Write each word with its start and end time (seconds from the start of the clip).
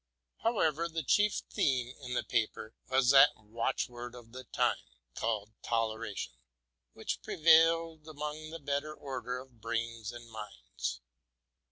However, 0.39 0.89
the 0.89 1.03
chief 1.03 1.43
theme 1.51 1.93
in 2.01 2.15
the 2.15 2.23
paper 2.23 2.73
was 2.89 3.11
that 3.11 3.29
watchword 3.37 4.15
of 4.15 4.31
the 4.31 4.45
time, 4.45 4.79
called'' 5.13 5.53
Tolera 5.63 6.17
tion,'' 6.17 6.39
which 6.93 7.21
prevailed 7.21 8.07
among 8.07 8.49
the 8.49 8.57
better 8.57 8.95
order 8.95 9.37
of 9.37 9.61
brains 9.61 10.11
and 10.11 10.27
minds. 10.27 11.01